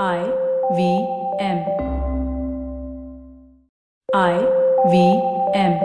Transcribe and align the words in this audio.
I 0.00 0.20
V 0.74 1.06
M. 1.38 1.58
I 4.14 4.38
V 4.90 5.20
M. 5.54 5.78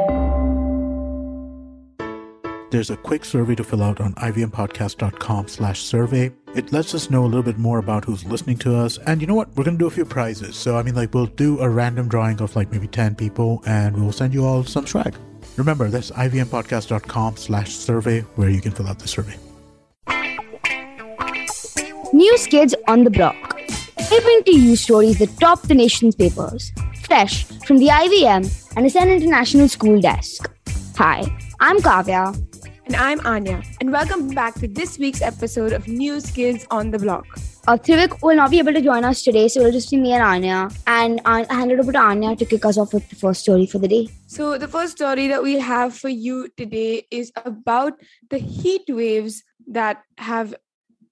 There's 2.70 2.90
a 2.90 2.98
quick 2.98 3.26
survey 3.26 3.56
to 3.56 3.64
fill 3.64 3.84
out 3.84 4.00
on 4.00 4.14
ivmpodcast.com 4.16 5.48
slash 5.48 5.82
survey. 5.82 6.32
It 6.56 6.72
lets 6.72 6.96
us 6.96 7.10
know 7.10 7.24
a 7.24 7.28
little 7.28 7.44
bit 7.44 7.58
more 7.58 7.80
about 7.80 8.06
who's 8.06 8.26
listening 8.26 8.58
to 8.60 8.78
us. 8.78 8.98
And 9.08 9.20
you 9.22 9.28
know 9.28 9.36
what? 9.36 9.50
We're 9.56 9.64
going 9.64 9.78
to 9.78 9.84
do 9.84 9.88
a 9.88 9.92
few 9.92 10.06
prizes. 10.06 10.56
So, 10.56 10.78
I 10.78 10.84
mean, 10.84 10.96
like, 10.96 11.14
we'll 11.14 11.28
do 11.28 11.60
a 11.60 11.70
random 11.70 12.08
drawing 12.08 12.42
of 12.42 12.56
like 12.56 12.72
maybe 12.72 12.88
10 12.88 13.16
people 13.16 13.64
and 13.66 13.96
we'll 13.96 14.12
send 14.12 14.34
you 14.34 14.46
all 14.46 14.64
some 14.64 14.86
swag. 14.86 15.16
Remember, 15.56 15.90
that's 15.90 16.12
ivmpodcast.com 16.12 17.38
slash 17.38 17.74
survey 17.74 18.22
where 18.36 18.50
you 18.50 18.62
can 18.62 18.72
fill 18.72 18.88
out 18.88 19.00
the 19.00 19.08
survey. 19.08 19.36
News 22.14 22.48
Kids 22.48 22.76
on 22.88 23.04
the 23.04 23.10
Block. 23.10 23.47
Bring 24.10 24.44
to 24.44 24.60
you 24.60 24.76
stories 24.76 25.20
that 25.20 25.38
top 25.40 25.62
the 25.64 25.76
nation's 25.76 26.16
papers, 26.16 26.72
fresh 27.04 27.46
from 27.66 27.78
the 27.78 27.88
IVM 27.88 28.74
and 28.76 28.86
Ascend 28.86 29.10
International 29.10 29.68
School 29.68 30.00
desk. 30.00 30.50
Hi, 30.98 31.26
I'm 31.60 31.78
Kavya. 31.78 32.36
And 32.86 32.96
I'm 32.96 33.20
Anya, 33.26 33.62
and 33.82 33.92
welcome 33.92 34.30
back 34.30 34.56
to 34.56 34.68
this 34.68 34.98
week's 34.98 35.22
episode 35.22 35.74
of 35.74 35.88
News 35.88 36.32
Kids 36.32 36.66
on 36.72 36.92
the 36.92 37.00
Block. 37.00 37.26
Uh, 37.68 37.78
Trivik 37.78 38.22
will 38.22 38.36
not 38.36 38.50
be 38.50 38.60
able 38.60 38.74
to 38.74 38.82
join 38.82 39.04
us 39.04 39.24
today, 39.24 39.48
so 39.50 39.60
it'll 39.60 39.74
just 39.74 39.92
be 39.92 39.98
me 39.98 40.14
and 40.14 40.24
Anya. 40.24 40.70
And 40.88 41.20
I 41.26 41.46
hand 41.54 41.72
it 41.72 41.80
over 41.80 41.92
to 41.92 42.00
Anya 42.00 42.36
to 42.38 42.46
kick 42.46 42.64
us 42.64 42.78
off 42.78 42.94
with 42.94 43.10
the 43.10 43.16
first 43.16 43.42
story 43.42 43.66
for 43.66 43.78
the 43.78 43.88
day. 43.88 44.08
So, 44.28 44.58
the 44.58 44.70
first 44.70 44.94
story 44.94 45.28
that 45.28 45.44
we 45.44 45.60
have 45.60 45.94
for 45.94 46.10
you 46.10 46.48
today 46.56 47.06
is 47.12 47.32
about 47.46 47.94
the 48.30 48.38
heat 48.38 48.84
waves 48.88 49.44
that 49.68 50.04
have 50.18 50.56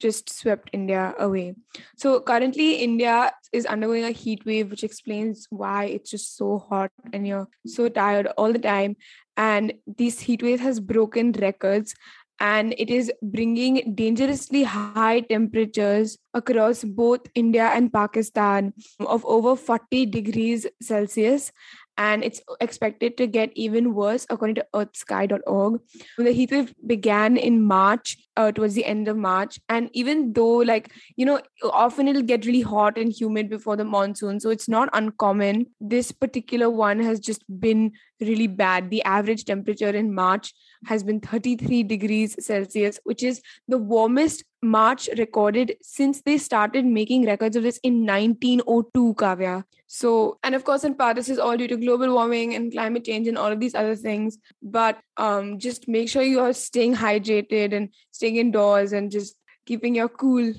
just 0.05 0.33
swept 0.39 0.69
India 0.71 1.13
away. 1.19 1.55
So 1.97 2.19
currently, 2.19 2.75
India 2.87 3.31
is 3.51 3.65
undergoing 3.65 4.03
a 4.03 4.11
heat 4.11 4.45
wave, 4.45 4.69
which 4.71 4.83
explains 4.83 5.47
why 5.49 5.85
it's 5.85 6.11
just 6.11 6.37
so 6.37 6.59
hot 6.69 6.91
and 7.13 7.27
you're 7.27 7.47
so 7.65 7.89
tired 7.89 8.27
all 8.37 8.53
the 8.53 8.65
time. 8.67 8.95
And 9.37 9.73
this 10.03 10.19
heat 10.19 10.43
wave 10.43 10.59
has 10.59 10.79
broken 10.79 11.31
records 11.33 11.95
and 12.39 12.75
it 12.77 12.89
is 12.89 13.11
bringing 13.21 13.95
dangerously 13.95 14.63
high 14.63 15.21
temperatures 15.21 16.17
across 16.33 16.83
both 16.83 17.21
India 17.33 17.69
and 17.73 17.91
Pakistan 17.91 18.73
of 18.99 19.25
over 19.25 19.55
40 19.55 20.05
degrees 20.07 20.67
Celsius 20.81 21.51
and 21.97 22.23
it's 22.23 22.41
expected 22.59 23.15
to 23.17 23.27
get 23.27 23.51
even 23.55 23.93
worse 23.93 24.25
according 24.29 24.55
to 24.55 24.65
earthsky.org 24.73 25.79
the 26.17 26.31
heat 26.31 26.51
wave 26.51 26.73
began 26.85 27.37
in 27.37 27.63
march 27.63 28.17
uh, 28.37 28.51
towards 28.51 28.73
the 28.73 28.85
end 28.85 29.07
of 29.07 29.17
march 29.17 29.59
and 29.69 29.89
even 29.93 30.33
though 30.33 30.57
like 30.57 30.91
you 31.15 31.25
know 31.25 31.39
often 31.71 32.07
it'll 32.07 32.21
get 32.21 32.45
really 32.45 32.61
hot 32.61 32.97
and 32.97 33.11
humid 33.11 33.49
before 33.49 33.75
the 33.75 33.83
monsoon 33.83 34.39
so 34.39 34.49
it's 34.49 34.69
not 34.69 34.89
uncommon 34.93 35.65
this 35.79 36.11
particular 36.11 36.69
one 36.69 36.99
has 36.99 37.19
just 37.19 37.43
been 37.59 37.91
really 38.21 38.47
bad 38.47 38.89
the 38.89 39.03
average 39.03 39.45
temperature 39.45 39.89
in 39.89 40.13
march 40.13 40.53
has 40.85 41.03
been 41.03 41.19
33 41.19 41.83
degrees 41.83 42.35
celsius 42.39 42.99
which 43.03 43.23
is 43.23 43.41
the 43.67 43.77
warmest 43.77 44.43
March 44.65 45.07
recorded 45.17 45.75
since 45.81 46.21
they 46.21 46.37
started 46.37 46.85
making 46.85 47.25
records 47.25 47.55
of 47.55 47.63
this 47.63 47.77
in 47.83 48.05
1902, 48.05 49.13
Kavya. 49.15 49.63
So, 49.87 50.39
and 50.43 50.55
of 50.55 50.63
course, 50.63 50.83
in 50.83 50.95
part, 50.95 51.15
this 51.15 51.29
is 51.29 51.37
all 51.37 51.55
due 51.55 51.67
to 51.67 51.77
global 51.77 52.13
warming 52.13 52.55
and 52.55 52.71
climate 52.71 53.05
change 53.05 53.27
and 53.27 53.37
all 53.37 53.51
of 53.51 53.59
these 53.59 53.75
other 53.75 53.95
things. 53.95 54.37
But 54.63 54.97
um, 55.17 55.59
just 55.59 55.87
make 55.87 56.09
sure 56.09 56.21
you 56.21 56.39
are 56.39 56.53
staying 56.53 56.95
hydrated 56.95 57.73
and 57.73 57.89
staying 58.11 58.37
indoors 58.37 58.93
and 58.93 59.11
just 59.11 59.35
keeping 59.65 59.95
your 59.95 60.09
cool. 60.09 60.53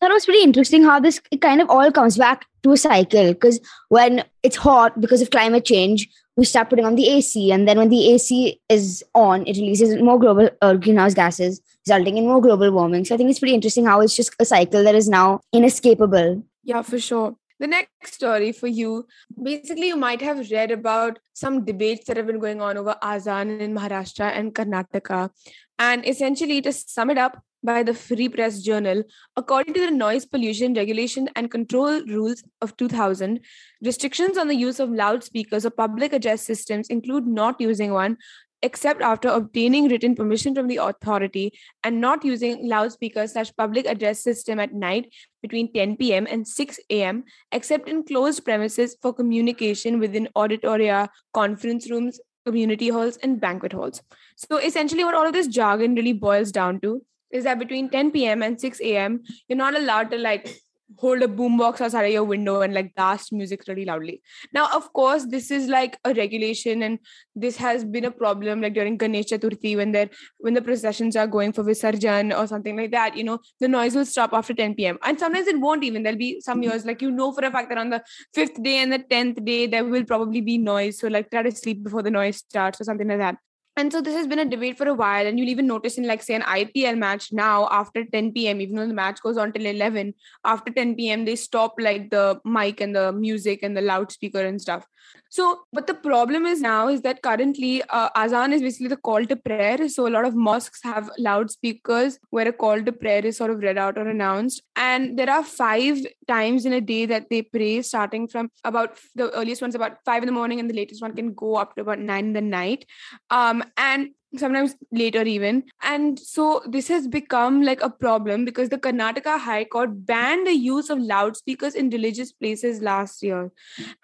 That 0.00 0.10
was 0.10 0.26
pretty 0.26 0.42
interesting 0.42 0.82
how 0.82 1.00
this 1.00 1.20
kind 1.40 1.60
of 1.60 1.70
all 1.70 1.90
comes 1.90 2.18
back 2.18 2.44
to 2.62 2.72
a 2.72 2.76
cycle 2.76 3.32
because 3.32 3.60
when 3.88 4.24
it's 4.42 4.56
hot 4.56 5.00
because 5.00 5.22
of 5.22 5.30
climate 5.30 5.64
change, 5.64 6.08
we 6.36 6.44
start 6.44 6.68
putting 6.68 6.84
on 6.84 6.96
the 6.96 7.08
AC, 7.08 7.50
and 7.50 7.66
then 7.66 7.78
when 7.78 7.88
the 7.88 8.12
AC 8.12 8.60
is 8.68 9.02
on, 9.14 9.46
it 9.46 9.56
releases 9.56 10.00
more 10.02 10.18
global 10.18 10.50
uh, 10.60 10.74
greenhouse 10.74 11.14
gases, 11.14 11.62
resulting 11.86 12.18
in 12.18 12.26
more 12.26 12.42
global 12.42 12.70
warming. 12.70 13.06
So 13.06 13.14
I 13.14 13.18
think 13.18 13.30
it's 13.30 13.38
pretty 13.38 13.54
interesting 13.54 13.86
how 13.86 14.02
it's 14.02 14.14
just 14.14 14.34
a 14.38 14.44
cycle 14.44 14.84
that 14.84 14.94
is 14.94 15.08
now 15.08 15.40
inescapable. 15.54 16.42
Yeah, 16.62 16.82
for 16.82 16.98
sure. 16.98 17.36
The 17.58 17.66
next 17.66 18.14
story 18.14 18.52
for 18.52 18.66
you 18.66 19.06
basically, 19.42 19.88
you 19.88 19.96
might 19.96 20.20
have 20.20 20.50
read 20.50 20.70
about 20.70 21.18
some 21.32 21.64
debates 21.64 22.06
that 22.06 22.16
have 22.16 22.26
been 22.26 22.38
going 22.38 22.60
on 22.60 22.76
over 22.76 22.96
Azan 23.02 23.60
in 23.60 23.74
Maharashtra 23.74 24.36
and 24.36 24.54
Karnataka. 24.54 25.30
And 25.78 26.06
essentially, 26.06 26.60
to 26.62 26.72
sum 26.72 27.10
it 27.10 27.18
up, 27.18 27.42
by 27.66 27.82
the 27.82 27.92
Free 27.92 28.28
Press 28.28 28.62
Journal, 28.62 29.02
according 29.36 29.74
to 29.74 29.80
the 29.80 29.90
Noise 29.90 30.24
Pollution 30.24 30.74
Regulation 30.74 31.28
and 31.34 31.50
Control 31.50 32.00
Rules 32.06 32.44
of 32.60 32.76
2000, 32.76 33.40
restrictions 33.84 34.38
on 34.38 34.48
the 34.48 34.54
use 34.54 34.78
of 34.78 34.90
loudspeakers 34.90 35.66
or 35.66 35.70
public 35.70 36.12
address 36.12 36.42
systems 36.42 36.88
include 36.88 37.26
not 37.26 37.60
using 37.60 37.92
one 37.92 38.16
except 38.62 39.02
after 39.02 39.28
obtaining 39.28 39.88
written 39.88 40.14
permission 40.14 40.54
from 40.54 40.66
the 40.66 40.76
authority 40.76 41.52
and 41.84 42.00
not 42.00 42.24
using 42.24 42.68
loudspeaker 42.68 43.26
slash 43.26 43.52
public 43.56 43.86
address 43.86 44.22
system 44.22 44.58
at 44.58 44.72
night 44.72 45.12
between 45.42 45.72
10 45.72 45.96
p.m. 45.96 46.26
and 46.30 46.46
6 46.46 46.80
a.m. 46.90 47.24
except 47.52 47.88
in 47.88 48.04
closed 48.04 48.44
premises 48.44 48.96
for 49.00 49.12
communication 49.12 49.98
within 49.98 50.28
auditoria, 50.36 51.08
conference 51.34 51.90
rooms, 51.90 52.20
community 52.44 52.88
halls, 52.88 53.16
and 53.18 53.40
banquet 53.40 53.72
halls. 53.72 54.02
So 54.36 54.56
essentially, 54.58 55.04
what 55.04 55.14
all 55.14 55.26
of 55.26 55.32
this 55.32 55.48
jargon 55.48 55.94
really 55.94 56.12
boils 56.12 56.52
down 56.52 56.80
to 56.80 57.02
is 57.30 57.44
that 57.44 57.58
between 57.58 57.90
10 57.90 58.12
p.m. 58.12 58.42
and 58.42 58.60
6 58.60 58.80
a.m., 58.80 59.22
you're 59.48 59.56
not 59.56 59.76
allowed 59.76 60.10
to 60.10 60.18
like 60.18 60.60
hold 60.98 61.22
a 61.22 61.28
boombox 61.28 61.80
outside 61.80 62.06
your 62.06 62.24
window 62.24 62.60
and 62.60 62.72
like 62.72 62.94
blast 62.94 63.32
music 63.32 63.62
really 63.66 63.84
loudly. 63.84 64.22
Now, 64.52 64.68
of 64.74 64.92
course, 64.92 65.26
this 65.26 65.50
is 65.50 65.68
like 65.68 65.98
a 66.04 66.14
regulation, 66.14 66.82
and 66.82 66.98
this 67.34 67.56
has 67.56 67.84
been 67.84 68.04
a 68.04 68.10
problem 68.10 68.60
like 68.60 68.74
during 68.74 68.96
Ganesh 68.96 69.26
Chaturthi 69.26 69.76
when 69.76 69.92
they 69.92 70.08
when 70.38 70.54
the 70.54 70.62
processions 70.62 71.16
are 71.16 71.26
going 71.26 71.52
for 71.52 71.64
Visarjan 71.64 72.36
or 72.36 72.46
something 72.46 72.76
like 72.76 72.92
that. 72.92 73.16
You 73.16 73.24
know, 73.24 73.38
the 73.60 73.68
noise 73.68 73.94
will 73.94 74.06
stop 74.06 74.32
after 74.32 74.54
10 74.54 74.74
p.m. 74.74 74.98
and 75.02 75.18
sometimes 75.18 75.46
it 75.46 75.60
won't 75.60 75.84
even. 75.84 76.02
There'll 76.02 76.18
be 76.18 76.40
some 76.40 76.60
mm-hmm. 76.60 76.70
years 76.70 76.86
like 76.86 77.02
you 77.02 77.10
know 77.10 77.32
for 77.32 77.44
a 77.44 77.50
fact 77.50 77.68
that 77.70 77.78
on 77.78 77.90
the 77.90 78.02
fifth 78.34 78.62
day 78.62 78.78
and 78.78 78.92
the 78.92 78.98
tenth 78.98 79.44
day 79.44 79.66
there 79.66 79.84
will 79.84 80.04
probably 80.04 80.40
be 80.40 80.58
noise. 80.58 80.98
So 80.98 81.08
like 81.08 81.30
try 81.30 81.42
to 81.42 81.50
sleep 81.50 81.82
before 81.82 82.02
the 82.02 82.10
noise 82.10 82.36
starts 82.36 82.80
or 82.80 82.84
something 82.84 83.08
like 83.08 83.18
that 83.18 83.36
and 83.76 83.92
so 83.92 84.00
this 84.00 84.14
has 84.14 84.26
been 84.26 84.38
a 84.38 84.44
debate 84.44 84.78
for 84.78 84.88
a 84.88 84.94
while 84.94 85.26
and 85.26 85.38
you'll 85.38 85.48
even 85.48 85.66
notice 85.66 85.98
in 85.98 86.06
like 86.06 86.22
say 86.22 86.34
an 86.34 86.42
ipl 86.42 86.96
match 86.98 87.32
now 87.32 87.68
after 87.70 88.04
10 88.04 88.32
p.m 88.32 88.60
even 88.60 88.76
though 88.76 88.86
the 88.86 88.94
match 88.94 89.20
goes 89.22 89.36
on 89.36 89.52
till 89.52 89.66
11 89.66 90.14
after 90.44 90.72
10 90.72 90.94
p.m 90.96 91.24
they 91.24 91.36
stop 91.36 91.74
like 91.78 92.10
the 92.10 92.40
mic 92.44 92.80
and 92.80 92.94
the 92.94 93.12
music 93.12 93.62
and 93.62 93.76
the 93.76 93.80
loudspeaker 93.80 94.44
and 94.44 94.60
stuff. 94.60 94.86
So 95.28 95.60
but 95.72 95.86
the 95.86 95.94
problem 95.94 96.46
is 96.46 96.60
now 96.60 96.88
is 96.88 97.02
that 97.02 97.22
currently 97.22 97.82
uh, 97.90 98.08
azan 98.16 98.52
is 98.52 98.62
basically 98.62 98.88
the 98.88 98.96
call 98.96 99.24
to 99.26 99.36
prayer. 99.36 99.88
So 99.88 100.06
a 100.06 100.14
lot 100.16 100.24
of 100.24 100.34
mosques 100.34 100.80
have 100.82 101.10
loudspeakers 101.18 102.18
where 102.30 102.48
a 102.48 102.52
call 102.52 102.82
to 102.82 102.92
prayer 102.92 103.24
is 103.24 103.36
sort 103.36 103.50
of 103.50 103.58
read 103.58 103.78
out 103.78 103.98
or 103.98 104.08
announced. 104.08 104.62
And 104.76 105.18
there 105.18 105.30
are 105.30 105.44
five 105.44 105.98
times 106.28 106.64
in 106.64 106.72
a 106.72 106.80
day 106.80 107.06
that 107.06 107.28
they 107.30 107.42
pray 107.42 107.82
starting 107.82 108.28
from 108.28 108.50
about 108.64 108.98
the 109.14 109.30
earliest 109.32 109.62
one's 109.62 109.74
about 109.74 109.98
five 110.04 110.22
in 110.22 110.26
the 110.26 110.32
morning 110.32 110.60
and 110.60 110.70
the 110.70 110.74
latest 110.74 111.02
one 111.02 111.14
can 111.14 111.34
go 111.34 111.56
up 111.56 111.74
to 111.74 111.82
about 111.82 111.98
nine 111.98 112.26
in 112.26 112.32
the 112.32 112.40
night. 112.40 112.86
Um, 113.30 113.62
and 113.76 114.10
sometimes 114.36 114.74
later 114.92 115.22
even. 115.22 115.64
And 115.82 116.18
so 116.18 116.62
this 116.68 116.88
has 116.88 117.06
become 117.08 117.62
like 117.62 117.80
a 117.82 117.90
problem 117.90 118.44
because 118.44 118.68
the 118.68 118.78
karnataka 118.78 119.38
high 119.38 119.64
court 119.64 120.04
banned 120.06 120.46
the 120.46 120.52
use 120.52 120.90
of 120.90 120.98
loudspeakers 120.98 121.74
in 121.74 121.90
religious 121.90 122.32
places 122.32 122.82
last 122.82 123.22
year. 123.22 123.50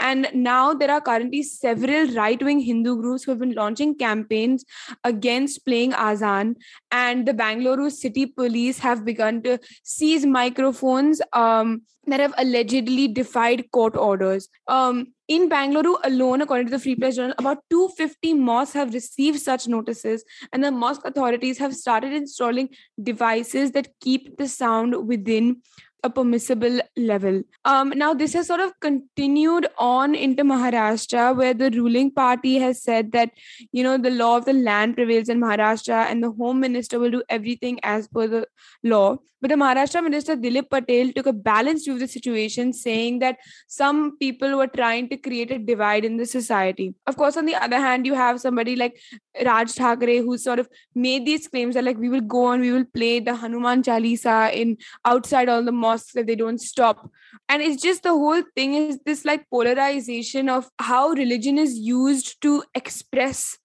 And 0.00 0.28
now 0.32 0.74
there 0.74 0.90
are 0.90 1.00
currently 1.00 1.42
several 1.42 2.06
right-wing 2.12 2.60
hindu 2.60 3.00
groups 3.00 3.24
who 3.24 3.32
have 3.32 3.40
been 3.40 3.54
launching 3.54 3.96
campaigns 3.96 4.64
against 5.04 5.64
playing 5.64 5.92
azan. 5.94 6.56
And 6.90 7.26
the 7.26 7.34
bangalore 7.34 7.90
city 7.90 8.26
police 8.26 8.78
have 8.78 9.04
begun 9.04 9.42
to 9.42 9.58
seize 9.82 10.24
microphones 10.24 11.20
um, 11.32 11.82
that 12.06 12.20
have 12.20 12.34
allegedly 12.38 13.08
defied 13.08 13.70
court 13.70 13.96
orders. 13.96 14.48
Um, 14.66 15.12
in 15.32 15.48
Bangalore 15.48 15.98
alone, 16.04 16.42
according 16.42 16.66
to 16.66 16.72
the 16.72 16.78
Free 16.78 16.94
Press 16.94 17.16
Journal, 17.16 17.34
about 17.38 17.58
250 17.70 18.34
mosques 18.34 18.74
have 18.74 18.92
received 18.92 19.40
such 19.40 19.66
notices, 19.66 20.24
and 20.52 20.62
the 20.62 20.70
mosque 20.70 21.06
authorities 21.06 21.58
have 21.58 21.74
started 21.74 22.12
installing 22.12 22.68
devices 23.02 23.72
that 23.72 23.88
keep 24.00 24.36
the 24.36 24.46
sound 24.46 25.08
within 25.08 25.62
a 26.04 26.10
permissible 26.10 26.80
level. 26.96 27.42
Um, 27.64 27.92
now, 27.96 28.12
this 28.12 28.34
has 28.34 28.48
sort 28.48 28.60
of 28.60 28.78
continued 28.80 29.68
on 29.78 30.14
into 30.14 30.44
Maharashtra, 30.44 31.34
where 31.34 31.54
the 31.54 31.70
ruling 31.70 32.10
party 32.10 32.58
has 32.58 32.82
said 32.82 33.12
that, 33.12 33.30
you 33.70 33.82
know, 33.82 33.96
the 33.96 34.10
law 34.10 34.36
of 34.36 34.44
the 34.44 34.52
land 34.52 34.96
prevails 34.96 35.28
in 35.28 35.40
Maharashtra 35.40 36.06
and 36.10 36.22
the 36.22 36.32
home 36.32 36.60
minister 36.60 36.98
will 36.98 37.10
do 37.10 37.22
everything 37.28 37.78
as 37.82 38.08
per 38.08 38.26
the 38.26 38.46
law. 38.82 39.18
But 39.42 39.48
the 39.48 39.56
Maharashtra 39.56 40.04
minister 40.04 40.36
Dilip 40.36 40.68
Patil 40.68 41.12
took 41.14 41.26
a 41.26 41.32
balanced 41.32 41.84
view 41.84 41.94
of 41.94 41.98
the 41.98 42.06
situation, 42.06 42.72
saying 42.72 43.18
that 43.18 43.38
some 43.66 44.16
people 44.18 44.56
were 44.56 44.68
trying 44.68 45.08
to 45.08 45.16
create 45.16 45.50
a 45.50 45.58
divide 45.58 46.04
in 46.04 46.16
the 46.16 46.26
society. 46.26 46.94
Of 47.08 47.16
course, 47.16 47.36
on 47.36 47.46
the 47.46 47.56
other 47.56 47.80
hand, 47.80 48.06
you 48.06 48.14
have 48.14 48.40
somebody 48.40 48.76
like 48.76 49.00
Raj 49.44 49.72
Thackeray 49.72 50.18
who 50.18 50.38
sort 50.38 50.60
of 50.60 50.68
made 50.94 51.26
these 51.26 51.48
claims 51.48 51.74
that 51.74 51.82
like 51.82 51.98
we 51.98 52.08
will 52.08 52.20
go 52.20 52.44
on, 52.44 52.60
we 52.60 52.70
will 52.70 52.84
play 52.84 53.18
the 53.18 53.34
Hanuman 53.34 53.82
Chalisa 53.82 54.54
in 54.54 54.76
outside 55.04 55.48
all 55.48 55.64
the 55.64 55.72
mosques 55.72 56.12
that 56.12 56.28
they 56.28 56.36
don't 56.36 56.60
stop. 56.60 57.10
And 57.48 57.60
it's 57.62 57.82
just 57.82 58.04
the 58.04 58.10
whole 58.10 58.42
thing 58.54 58.74
is 58.74 59.00
this 59.04 59.24
like 59.24 59.50
polarization 59.50 60.48
of 60.48 60.70
how 60.78 61.08
religion 61.08 61.58
is 61.58 61.76
used 61.76 62.40
to 62.42 62.62
express 62.76 63.58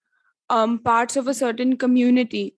um, 0.49 0.79
parts 0.79 1.15
of 1.15 1.27
a 1.27 1.35
certain 1.35 1.77
community. 1.77 2.55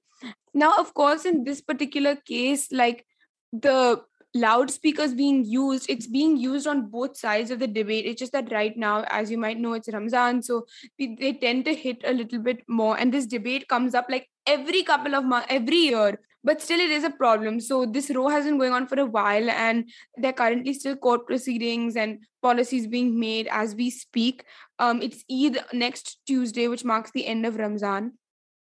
Now, 0.53 0.73
of 0.77 0.93
course, 0.93 1.25
in 1.25 1.43
this 1.43 1.59
particular 1.61 2.15
case, 2.15 2.71
like 2.71 3.05
the 3.51 4.01
loudspeakers 4.35 5.15
being 5.15 5.43
used 5.43 5.89
it's 5.89 6.05
being 6.05 6.37
used 6.37 6.67
on 6.67 6.89
both 6.89 7.17
sides 7.17 7.49
of 7.49 7.59
the 7.59 7.67
debate. 7.67 8.05
It's 8.05 8.19
just 8.19 8.31
that 8.33 8.51
right 8.51 8.75
now 8.77 9.03
as 9.07 9.31
you 9.31 9.37
might 9.37 9.57
know 9.57 9.73
it's 9.73 9.91
ramzan 9.91 10.43
so 10.43 10.67
they 10.99 11.33
tend 11.41 11.65
to 11.65 11.73
hit 11.73 12.01
a 12.05 12.13
little 12.13 12.39
bit 12.39 12.61
more. 12.67 12.97
And 12.99 13.13
this 13.13 13.25
debate 13.25 13.67
comes 13.67 13.95
up 13.95 14.05
like 14.09 14.27
every 14.45 14.83
couple 14.83 15.15
of 15.15 15.25
months 15.25 15.47
every 15.49 15.77
year 15.77 16.19
but 16.43 16.61
still 16.61 16.79
it 16.79 16.89
is 16.89 17.03
a 17.03 17.09
problem. 17.09 17.59
So 17.59 17.85
this 17.85 18.09
row 18.11 18.29
has 18.29 18.45
been 18.45 18.57
going 18.57 18.71
on 18.71 18.87
for 18.87 18.99
a 18.99 19.05
while 19.05 19.49
and 19.49 19.89
there 20.15 20.29
are 20.29 20.33
currently 20.33 20.73
still 20.73 20.95
court 20.95 21.25
proceedings 21.25 21.95
and 21.95 22.19
policies 22.41 22.87
being 22.87 23.19
made 23.19 23.47
as 23.51 23.75
we 23.75 23.89
speak. 23.89 24.45
Um 24.77 25.01
it's 25.01 25.23
eid 25.31 25.57
next 25.73 26.19
tuesday 26.27 26.67
which 26.67 26.85
marks 26.85 27.11
the 27.11 27.25
end 27.25 27.47
of 27.47 27.55
ramzan. 27.55 28.13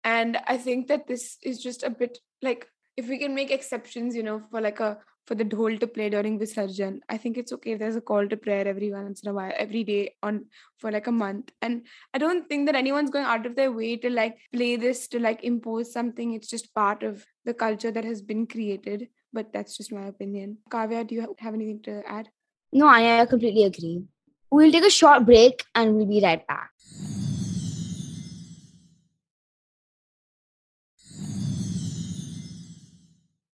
And 0.05 0.37
i 0.47 0.57
think 0.57 0.87
that 0.87 1.07
this 1.07 1.37
is 1.43 1.61
just 1.61 1.83
a 1.83 1.89
bit 1.89 2.19
like 2.41 2.67
if 3.01 3.09
we 3.13 3.17
can 3.23 3.35
make 3.35 3.51
exceptions 3.51 4.15
you 4.15 4.23
know 4.23 4.39
for 4.51 4.61
like 4.61 4.79
a 4.79 4.91
for 5.27 5.35
the 5.35 5.45
dhol 5.45 5.79
to 5.79 5.87
play 5.87 6.09
during 6.09 6.39
Visarjan. 6.39 6.99
I 7.07 7.17
think 7.17 7.37
it's 7.37 7.53
okay 7.53 7.73
if 7.73 7.79
there's 7.79 7.95
a 7.95 8.01
call 8.01 8.27
to 8.27 8.37
prayer 8.37 8.67
every 8.67 8.91
once 8.91 9.21
in 9.21 9.29
a 9.29 9.33
while, 9.33 9.53
every 9.55 9.83
day 9.83 10.15
on 10.23 10.45
for 10.77 10.91
like 10.91 11.07
a 11.07 11.11
month. 11.11 11.51
And 11.61 11.83
I 12.13 12.17
don't 12.17 12.49
think 12.49 12.65
that 12.65 12.75
anyone's 12.75 13.11
going 13.11 13.25
out 13.25 13.45
of 13.45 13.55
their 13.55 13.71
way 13.71 13.97
to 13.97 14.09
like 14.09 14.37
play 14.53 14.75
this 14.75 15.07
to 15.09 15.19
like 15.19 15.43
impose 15.43 15.93
something. 15.93 16.33
It's 16.33 16.49
just 16.49 16.73
part 16.73 17.03
of 17.03 17.25
the 17.45 17.53
culture 17.53 17.91
that 17.91 18.03
has 18.03 18.21
been 18.21 18.47
created. 18.47 19.07
But 19.31 19.53
that's 19.53 19.77
just 19.77 19.93
my 19.93 20.07
opinion. 20.07 20.57
Kavya, 20.69 21.07
do 21.07 21.15
you 21.15 21.35
have 21.39 21.53
anything 21.53 21.81
to 21.83 22.01
add? 22.05 22.29
No, 22.73 22.87
I 22.87 23.25
completely 23.25 23.63
agree. 23.63 24.03
We'll 24.49 24.71
take 24.71 24.85
a 24.85 24.89
short 24.89 25.25
break 25.25 25.63
and 25.75 25.95
we'll 25.95 26.07
be 26.07 26.21
right 26.21 26.45
back. 26.45 26.71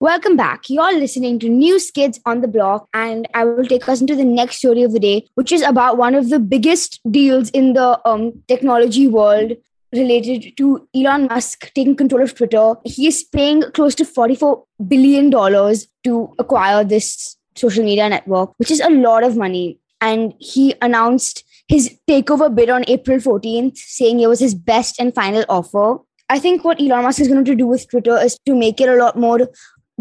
Welcome 0.05 0.37
back. 0.37 0.69
You're 0.69 0.93
listening 0.93 1.39
to 1.39 1.49
New 1.49 1.81
Kids 1.95 2.21
on 2.27 2.43
the 2.43 2.47
Block, 2.47 2.87
and 2.93 3.27
I 3.33 3.45
will 3.47 3.65
take 3.65 3.89
us 3.89 4.03
into 4.03 4.15
the 4.15 4.23
next 4.23 4.59
story 4.59 4.83
of 4.83 4.93
the 4.93 5.01
day, 5.01 5.27
which 5.35 5.51
is 5.51 5.63
about 5.63 5.97
one 5.97 6.15
of 6.15 6.29
the 6.29 6.39
biggest 6.39 7.01
deals 7.11 7.49
in 7.53 7.73
the 7.73 7.99
um, 8.07 8.35
technology 8.47 9.09
world 9.09 9.53
related 9.95 10.59
to 10.59 10.87
Elon 10.95 11.29
Musk 11.29 11.73
taking 11.73 11.97
control 11.97 12.23
of 12.23 12.35
Twitter. 12.35 12.75
He 12.85 13.07
is 13.07 13.25
paying 13.25 13.63
close 13.73 13.95
to 13.95 14.05
$44 14.05 14.67
billion 14.87 15.31
to 15.31 16.35
acquire 16.39 16.85
this 16.85 17.39
social 17.55 17.83
media 17.83 18.07
network, 18.07 18.53
which 18.59 18.71
is 18.71 18.81
a 18.81 18.91
lot 18.91 19.25
of 19.25 19.39
money. 19.39 19.79
And 20.03 20.35
he 20.39 20.75
announced 20.83 21.45
his 21.67 21.99
takeover 22.07 22.55
bid 22.55 22.69
on 22.69 22.85
April 22.89 23.17
14th, 23.17 23.79
saying 23.79 24.21
it 24.21 24.27
was 24.27 24.41
his 24.41 24.55
best 24.55 25.01
and 25.01 25.15
final 25.15 25.47
offer. 25.49 25.97
I 26.29 26.39
think 26.39 26.65
what 26.65 26.81
Elon 26.81 27.05
Musk 27.05 27.21
is 27.21 27.29
going 27.29 27.45
to 27.45 27.55
do 27.55 27.67
with 27.67 27.89
Twitter 27.89 28.19
is 28.19 28.39
to 28.47 28.55
make 28.55 28.81
it 28.81 28.89
a 28.89 28.97
lot 28.97 29.19
more 29.19 29.49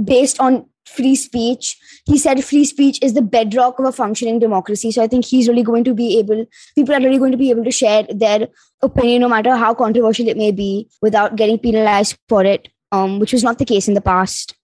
based 0.02 0.40
on 0.40 0.66
free 0.86 1.16
speech. 1.16 1.78
He 2.06 2.18
said 2.18 2.44
free 2.44 2.66
speech 2.66 3.00
is 3.02 3.14
the 3.14 3.22
bedrock 3.22 3.80
of 3.80 3.86
a 3.86 3.92
functioning 3.92 4.40
democracy. 4.40 4.92
So 4.92 5.02
I 5.02 5.08
think 5.08 5.26
he's 5.26 5.48
really 5.48 5.64
going 5.64 5.84
to 5.86 5.94
be 5.94 6.20
able, 6.20 6.46
people 6.76 6.94
are 6.94 7.00
really 7.00 7.18
going 7.18 7.32
to 7.32 7.38
be 7.38 7.50
able 7.50 7.64
to 7.64 7.72
share 7.72 8.04
their 8.10 8.48
opinion, 8.82 9.22
no 9.22 9.30
matter 9.30 9.56
how 9.56 9.74
controversial 9.74 10.28
it 10.28 10.38
may 10.38 10.52
be, 10.52 10.90
without 11.02 11.36
getting 11.36 11.58
penalized 11.58 12.18
for 12.28 12.44
it, 12.44 12.68
um, 12.92 13.20
which 13.20 13.34
was 13.34 13.44
not 13.44 13.60
the 13.60 13.66
case 13.66 13.88
in 13.88 13.94
the 13.94 14.02
past. 14.02 14.56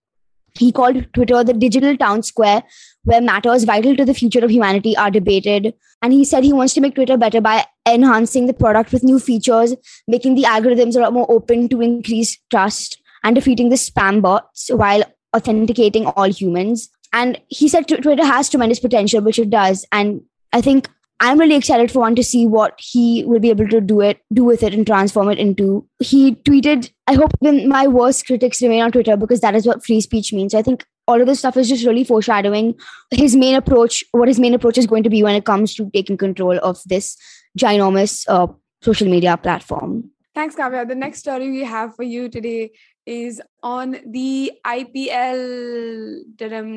He 0.57 0.71
called 0.71 1.05
Twitter 1.13 1.43
the 1.43 1.53
digital 1.53 1.95
town 1.95 2.23
square 2.23 2.63
where 3.03 3.21
matters 3.21 3.63
vital 3.63 3.95
to 3.95 4.03
the 4.03 4.13
future 4.13 4.43
of 4.43 4.51
humanity 4.51 4.97
are 4.97 5.11
debated. 5.11 5.73
And 6.01 6.11
he 6.11 6.25
said 6.25 6.43
he 6.43 6.53
wants 6.53 6.73
to 6.73 6.81
make 6.81 6.95
Twitter 6.95 7.17
better 7.17 7.39
by 7.39 7.65
enhancing 7.87 8.47
the 8.47 8.53
product 8.53 8.91
with 8.91 9.03
new 9.03 9.19
features, 9.19 9.75
making 10.07 10.35
the 10.35 10.43
algorithms 10.43 10.95
a 10.95 10.99
lot 10.99 11.13
more 11.13 11.31
open 11.31 11.69
to 11.69 11.81
increase 11.81 12.37
trust, 12.49 13.01
and 13.23 13.35
defeating 13.35 13.69
the 13.69 13.75
spam 13.75 14.21
bots 14.21 14.69
while 14.73 15.03
authenticating 15.35 16.05
all 16.07 16.29
humans. 16.29 16.89
And 17.11 17.39
he 17.47 17.67
said 17.67 17.87
Twitter 17.87 18.25
has 18.25 18.49
tremendous 18.49 18.79
potential, 18.79 19.21
which 19.21 19.39
it 19.39 19.49
does. 19.49 19.85
And 19.91 20.21
I 20.53 20.61
think 20.61 20.89
I'm 21.21 21.39
really 21.39 21.55
excited 21.55 21.91
for 21.91 21.99
one 21.99 22.15
to 22.15 22.23
see 22.23 22.47
what 22.47 22.79
he 22.79 23.25
will 23.25 23.39
be 23.39 23.49
able 23.49 23.67
to 23.67 23.81
do 23.81 23.99
it, 23.99 24.21
do 24.31 24.43
with 24.43 24.63
it, 24.63 24.73
and 24.73 24.87
transform 24.87 25.29
it 25.29 25.37
into. 25.37 25.85
He 25.99 26.35
tweeted, 26.35 26.91
"I 27.07 27.13
hope 27.15 27.31
my 27.41 27.87
worst 27.87 28.25
critics 28.25 28.61
remain 28.61 28.83
on 28.83 28.91
Twitter 28.91 29.17
because 29.17 29.41
that 29.41 29.55
is 29.55 29.67
what 29.67 29.85
free 29.85 29.99
speech 29.99 30.31
means." 30.31 30.53
So 30.53 30.59
I 30.59 30.61
think 30.61 30.85
all 31.07 31.19
of 31.19 31.27
this 31.27 31.39
stuff 31.39 31.57
is 31.57 31.67
just 31.67 31.85
really 31.85 32.03
foreshadowing 32.03 32.75
his 33.11 33.35
main 33.35 33.55
approach, 33.55 34.03
what 34.11 34.27
his 34.27 34.39
main 34.39 34.53
approach 34.53 34.77
is 34.77 34.87
going 34.87 35.03
to 35.03 35.09
be 35.09 35.23
when 35.23 35.35
it 35.35 35.45
comes 35.45 35.73
to 35.75 35.89
taking 35.93 36.17
control 36.17 36.57
of 36.63 36.81
this 36.85 37.17
ginormous 37.57 38.25
uh, 38.29 38.47
social 38.81 39.09
media 39.09 39.35
platform. 39.35 40.11
Thanks, 40.35 40.55
Kavya. 40.55 40.87
The 40.87 40.95
next 40.95 41.19
story 41.19 41.51
we 41.51 41.65
have 41.65 41.95
for 41.95 42.03
you 42.03 42.29
today 42.29 42.71
is 43.09 43.41
on 43.63 43.97
the 44.05 44.51
IPL 44.65 46.23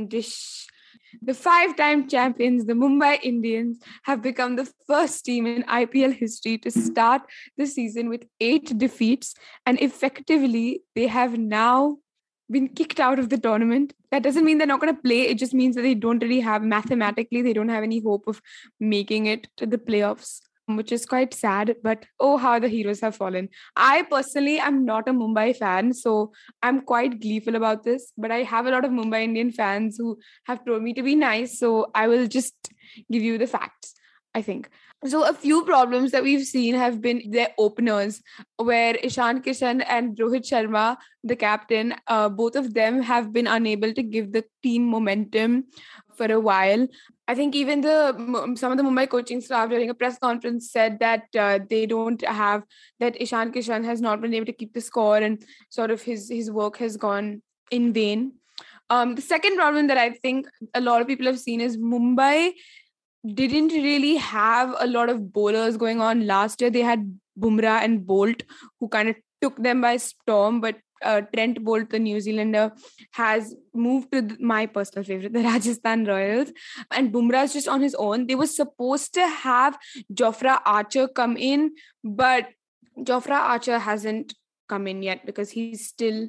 dish. 0.09 0.67
The 1.21 1.35
five 1.35 1.77
time 1.77 2.09
champions, 2.09 2.65
the 2.65 2.73
Mumbai 2.73 3.19
Indians, 3.23 3.79
have 4.05 4.23
become 4.23 4.57
the 4.57 4.71
first 4.87 5.27
team 5.27 5.47
in 5.47 5.63
IPL 5.65 6.15
history 6.15 6.57
to 6.59 6.71
start 6.71 7.23
the 7.59 7.67
season 7.67 8.09
with 8.09 8.25
eight 8.41 8.77
defeats. 8.79 9.35
And 9.67 9.79
effectively, 9.81 10.83
they 10.95 11.07
have 11.09 11.39
now 11.39 11.99
been 12.51 12.69
kicked 12.69 12.99
out 12.99 13.19
of 13.19 13.29
the 13.29 13.37
tournament. 13.39 13.93
That 14.11 14.23
doesn't 14.23 14.45
mean 14.45 14.57
they're 14.57 14.67
not 14.67 14.81
going 14.81 14.95
to 14.95 15.03
play. 15.03 15.23
It 15.23 15.39
just 15.39 15.53
means 15.53 15.77
that 15.77 15.83
they 15.83 15.95
don't 15.95 16.23
really 16.23 16.41
have, 16.41 16.63
mathematically, 16.63 17.43
they 17.43 17.53
don't 17.53 17.69
have 17.69 17.83
any 17.83 18.01
hope 18.01 18.27
of 18.27 18.41
making 18.81 19.27
it 19.27 19.49
to 19.59 19.67
the 19.67 19.79
playoffs 19.79 20.41
which 20.67 20.93
is 20.93 21.07
quite 21.07 21.35
sad. 21.35 21.77
But 21.83 22.07
oh, 22.21 22.37
how 22.37 22.59
the 22.59 22.69
heroes 22.69 23.01
have 23.01 23.17
fallen. 23.17 23.49
I 23.77 24.03
personally 24.03 24.59
am 24.59 24.85
not 24.85 25.09
a 25.09 25.13
Mumbai 25.13 25.57
fan, 25.57 25.93
so 25.93 26.33
I'm 26.63 26.83
quite 26.83 27.21
gleeful 27.21 27.57
about 27.57 27.85
this. 27.85 28.13
But 28.17 28.31
I 28.31 28.43
have 28.43 28.67
a 28.67 28.71
lot 28.71 28.85
of 28.85 28.91
Mumbai 28.91 29.25
Indian 29.25 29.51
fans 29.51 29.97
who 29.99 30.19
have 30.47 30.65
told 30.65 30.83
me 30.83 30.95
to 30.95 31.03
be 31.03 31.15
nice, 31.15 31.59
so 31.59 31.91
I 31.95 32.09
will 32.09 32.27
just 32.27 32.55
give 33.11 33.23
you 33.23 33.39
the 33.39 33.47
facts. 33.47 33.95
I 34.35 34.43
think. 34.43 34.71
So 35.05 35.29
a 35.29 35.35
few 35.35 35.65
problems 35.65 36.13
that 36.13 36.23
we've 36.23 36.47
seen 36.47 36.75
have 36.75 37.01
been 37.01 37.31
their 37.31 37.49
openers, 37.59 38.23
where 38.57 38.95
Ishan 38.95 39.43
Kishan 39.43 39.85
and 39.87 40.17
Rohit 40.17 40.47
Sharma, 40.51 40.97
the 41.23 41.37
captain, 41.37 41.95
uh, 42.07 42.29
both 42.29 42.57
of 42.57 42.73
them 42.73 43.03
have 43.03 43.33
been 43.33 43.47
unable 43.47 43.93
to 43.93 44.03
give 44.03 44.33
the 44.33 44.45
team 44.63 44.87
momentum 44.87 45.65
for 46.17 46.27
a 46.33 46.41
while. 46.41 46.87
I 47.29 47.35
think 47.35 47.55
even 47.55 47.81
the 47.81 48.55
some 48.57 48.73
of 48.73 48.79
the 48.79 48.85
Mumbai 48.85 49.09
coaching 49.09 49.41
staff 49.41 49.69
during 49.69 49.91
a 49.91 49.95
press 49.95 50.19
conference 50.19 50.71
said 50.71 50.99
that 51.01 51.25
uh, 51.39 51.59
they 51.69 51.87
don't 51.87 52.23
have 52.25 52.65
that 53.01 53.21
Ishan 53.21 53.53
Kishan 53.53 53.85
has 53.85 54.01
not 54.01 54.21
been 54.21 54.35
able 54.35 54.47
to 54.47 54.53
keep 54.53 54.73
the 54.73 54.81
score 54.81 55.19
and 55.19 55.43
sort 55.71 55.91
of 55.91 56.03
his 56.03 56.29
his 56.31 56.51
work 56.51 56.79
has 56.79 56.97
gone 56.97 57.43
in 57.71 57.93
vain. 57.93 58.33
Um, 58.91 59.15
the 59.15 59.23
second 59.23 59.57
problem 59.57 59.87
that 59.87 59.97
I 59.97 60.11
think 60.11 60.47
a 60.75 60.81
lot 60.81 61.01
of 61.01 61.07
people 61.07 61.27
have 61.27 61.39
seen 61.39 61.61
is 61.61 61.77
Mumbai 61.77 62.53
didn't 63.25 63.69
really 63.69 64.17
have 64.17 64.75
a 64.79 64.87
lot 64.87 65.09
of 65.09 65.33
bowlers 65.33 65.77
going 65.77 66.01
on 66.01 66.27
last 66.27 66.61
year. 66.61 66.71
They 66.71 66.83
had 66.83 67.19
Bumrah 67.39 67.83
and 67.83 68.01
Boult, 68.01 68.43
who 68.81 68.89
kind 68.89 69.09
of 69.09 69.17
took 69.41 69.63
them 69.63 69.81
by 69.81 69.97
storm, 69.97 70.61
but 70.61 70.77
uh, 71.03 71.21
Trent 71.35 71.65
Boult, 71.65 71.91
the 71.91 71.99
New 71.99 72.21
Zealander, 72.21 72.73
has 73.13 73.55
moved 73.75 74.13
to 74.13 74.37
my 74.41 74.67
personal 74.67 75.05
favorite, 75.05 75.33
the 75.35 75.43
Rajasthan 75.43 76.05
Royals. 76.05 76.53
And 76.91 77.13
Bumrah 77.13 77.45
is 77.45 77.53
just 77.53 77.69
on 77.69 77.81
his 77.81 77.95
own. 77.95 78.27
They 78.27 78.35
were 78.35 78.47
supposed 78.47 79.15
to 79.15 79.27
have 79.27 79.79
Jofra 80.13 80.61
Archer 80.65 81.09
come 81.09 81.37
in, 81.37 81.73
but 82.05 82.49
Jofra 82.99 83.37
Archer 83.37 83.79
hasn't 83.79 84.35
come 84.69 84.87
in 84.87 85.03
yet 85.03 85.27
because 85.27 85.51
he's 85.51 85.89
still 85.89 86.29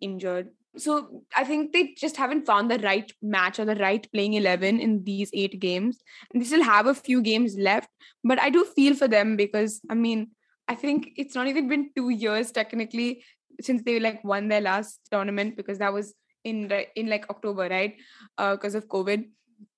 injured. 0.00 0.48
So 0.76 1.22
I 1.36 1.44
think 1.44 1.72
they 1.72 1.94
just 1.96 2.16
haven't 2.16 2.46
found 2.46 2.70
the 2.70 2.78
right 2.78 3.10
match 3.22 3.58
or 3.58 3.64
the 3.64 3.76
right 3.76 4.06
playing 4.12 4.34
11 4.34 4.80
in 4.80 5.04
these 5.04 5.30
eight 5.32 5.60
games. 5.60 5.98
And 6.32 6.42
they 6.42 6.46
still 6.46 6.62
have 6.62 6.86
a 6.86 6.94
few 6.94 7.22
games 7.22 7.56
left. 7.56 7.88
But 8.24 8.40
I 8.40 8.50
do 8.50 8.64
feel 8.64 8.94
for 8.94 9.06
them 9.06 9.36
because, 9.36 9.80
I 9.88 9.94
mean, 9.94 10.30
I 10.66 10.74
think 10.74 11.10
it's 11.16 11.34
not 11.34 11.46
even 11.46 11.68
been 11.68 11.90
two 11.94 12.08
years 12.08 12.50
technically 12.50 13.24
since 13.60 13.82
they 13.82 14.00
like 14.00 14.24
won 14.24 14.48
their 14.48 14.60
last 14.60 15.00
tournament 15.10 15.56
because 15.56 15.78
that 15.78 15.92
was 15.92 16.14
in 16.42 16.70
in 16.96 17.08
like 17.08 17.28
October, 17.30 17.68
right? 17.68 17.96
Because 18.36 18.74
uh, 18.74 18.78
of 18.78 18.88
COVID. 18.88 19.24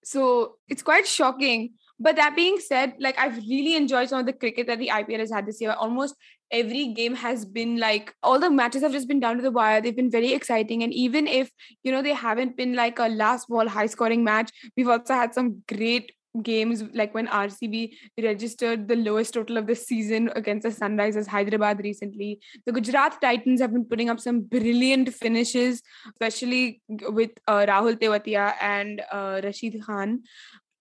So 0.05 0.57
it's 0.69 0.83
quite 0.83 1.07
shocking. 1.07 1.75
But 1.99 2.17
that 2.17 2.37
being 2.37 2.59
said, 2.59 2.95
like 3.01 3.19
I've 3.19 3.37
really 3.39 3.75
enjoyed 3.75 4.09
some 4.09 4.21
of 4.21 4.27
the 4.27 4.33
cricket 4.33 4.67
that 4.67 4.79
the 4.79 4.89
IPL 4.89 5.21
has 5.21 5.33
had 5.33 5.47
this 5.47 5.61
year. 5.61 5.73
Almost 5.73 6.15
every 6.51 6.89
game 6.89 7.15
has 7.15 7.45
been 7.45 7.79
like 7.79 8.15
all 8.23 8.39
the 8.39 8.51
matches 8.51 8.83
have 8.83 8.93
just 8.93 9.09
been 9.09 9.21
down 9.21 9.37
to 9.37 9.43
the 9.43 9.51
wire. 9.51 9.81
They've 9.81 9.97
been 9.97 10.11
very 10.11 10.33
exciting. 10.33 10.83
And 10.83 10.93
even 10.93 11.27
if, 11.27 11.51
you 11.83 11.93
know, 11.93 12.03
they 12.03 12.13
haven't 12.13 12.57
been 12.57 12.75
like 12.75 12.99
a 12.99 13.09
last 13.09 13.49
ball 13.49 13.69
high 13.69 13.87
scoring 13.87 14.25
match, 14.25 14.51
we've 14.77 14.89
also 14.89 15.15
had 15.15 15.35
some 15.35 15.63
great 15.69 16.13
games 16.43 16.83
like 16.93 17.15
when 17.15 17.27
RCB 17.27 17.93
registered 18.23 18.89
the 18.89 18.97
lowest 18.97 19.35
total 19.35 19.57
of 19.57 19.67
the 19.67 19.75
season 19.75 20.31
against 20.37 20.65
the 20.65 20.69
Sunrisers 20.69 21.27
Hyderabad 21.27 21.81
recently. 21.83 22.41
The 22.67 22.73
Gujarat 22.73 23.21
Titans 23.21 23.61
have 23.61 23.73
been 23.73 23.85
putting 23.85 24.11
up 24.11 24.21
some 24.21 24.43
brilliant 24.43 25.13
finishes, 25.15 25.83
especially 26.09 26.81
with 26.89 27.31
uh, 27.49 27.67
Rahul 27.67 27.97
Tewatia 27.97 28.55
and 28.61 29.03
uh, 29.11 29.41
Rashid 29.43 29.83
Khan. 29.85 30.23